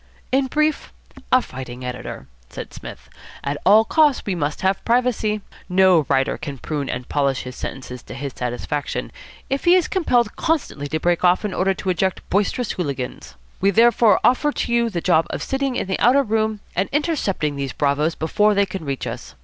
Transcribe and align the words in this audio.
"In 0.31 0.47
brief, 0.47 0.91
a 1.31 1.43
fighting 1.43 1.85
editor," 1.85 2.25
said 2.49 2.73
Psmith. 2.73 3.07
"At 3.43 3.59
all 3.67 3.85
costs 3.85 4.23
we 4.25 4.33
must 4.33 4.61
have 4.61 4.83
privacy. 4.83 5.41
No 5.69 6.07
writer 6.09 6.39
can 6.39 6.57
prune 6.57 6.89
and 6.89 7.07
polish 7.07 7.43
his 7.43 7.55
sentences 7.55 8.01
to 8.01 8.15
his 8.15 8.33
satisfaction 8.35 9.11
if 9.47 9.65
he 9.65 9.75
is 9.75 9.87
compelled 9.87 10.35
constantly 10.35 10.87
to 10.87 10.99
break 10.99 11.23
off 11.23 11.45
in 11.45 11.53
order 11.53 11.75
to 11.75 11.91
eject 11.91 12.27
boisterous 12.31 12.71
hooligans. 12.71 13.35
We 13.59 13.69
therefore 13.69 14.19
offer 14.23 14.51
you 14.57 14.89
the 14.89 15.01
job 15.01 15.27
of 15.29 15.43
sitting 15.43 15.75
in 15.75 15.85
the 15.85 15.99
outer 15.99 16.23
room 16.23 16.61
and 16.75 16.89
intercepting 16.91 17.55
these 17.55 17.71
bravoes 17.71 18.15
before 18.15 18.55
they 18.55 18.65
can 18.65 18.83
reach 18.83 19.05
us. 19.05 19.35